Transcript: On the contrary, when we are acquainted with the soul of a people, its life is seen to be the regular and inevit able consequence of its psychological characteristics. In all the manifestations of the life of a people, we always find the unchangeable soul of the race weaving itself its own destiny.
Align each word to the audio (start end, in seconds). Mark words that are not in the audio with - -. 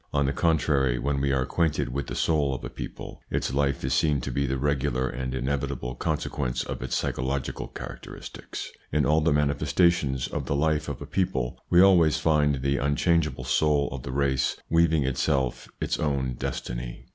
On 0.11 0.25
the 0.25 0.33
contrary, 0.33 0.97
when 0.97 1.21
we 1.21 1.31
are 1.31 1.43
acquainted 1.43 1.89
with 1.93 2.07
the 2.07 2.15
soul 2.15 2.55
of 2.55 2.63
a 2.65 2.71
people, 2.71 3.21
its 3.29 3.53
life 3.53 3.85
is 3.85 3.93
seen 3.93 4.19
to 4.21 4.31
be 4.31 4.47
the 4.47 4.57
regular 4.57 5.07
and 5.07 5.31
inevit 5.35 5.69
able 5.71 5.93
consequence 5.93 6.63
of 6.63 6.81
its 6.81 6.95
psychological 6.95 7.67
characteristics. 7.67 8.71
In 8.91 9.05
all 9.05 9.21
the 9.21 9.31
manifestations 9.31 10.27
of 10.27 10.47
the 10.47 10.55
life 10.55 10.89
of 10.89 11.03
a 11.03 11.05
people, 11.05 11.59
we 11.69 11.81
always 11.83 12.17
find 12.17 12.63
the 12.63 12.77
unchangeable 12.77 13.43
soul 13.43 13.89
of 13.91 14.01
the 14.01 14.11
race 14.11 14.57
weaving 14.71 15.03
itself 15.03 15.67
its 15.79 15.99
own 15.99 16.33
destiny. 16.33 17.05